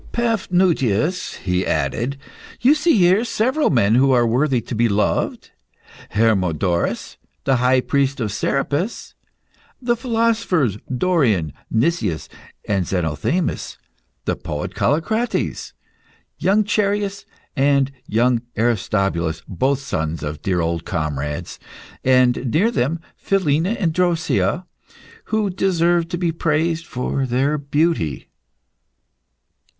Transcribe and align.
"Paphnutius," 0.13 1.35
he 1.35 1.63
added, 1.63 2.17
"you 2.59 2.73
see 2.73 2.97
here 2.97 3.23
several 3.23 3.69
men 3.69 3.93
who 3.93 4.09
are 4.13 4.25
worthy 4.25 4.59
to 4.59 4.73
be 4.73 4.89
loved 4.89 5.51
Hermodorus, 6.15 7.17
the 7.43 7.57
High 7.57 7.81
Priest 7.81 8.19
of 8.19 8.31
Serapis; 8.31 9.13
the 9.79 9.95
philosophers 9.95 10.79
Dorion, 10.91 11.53
Nicias, 11.69 12.29
and 12.67 12.87
Zenothemis; 12.87 13.77
the 14.25 14.35
poet 14.35 14.73
Callicrates; 14.73 15.73
young 16.39 16.63
Chereas 16.63 17.27
and 17.55 17.91
young 18.07 18.41
Aristobulus, 18.57 19.43
both 19.47 19.81
sons 19.81 20.23
of 20.23 20.41
dear 20.41 20.61
old 20.61 20.83
comrades; 20.83 21.59
and 22.03 22.49
near 22.51 22.71
them 22.71 23.01
Philina 23.23 23.75
and 23.79 23.93
Drosea, 23.93 24.65
who 25.25 25.51
deserve 25.51 26.07
to 26.07 26.17
be 26.17 26.31
praised 26.31 26.87
for 26.87 27.27
their 27.27 27.59
beauty." 27.59 28.31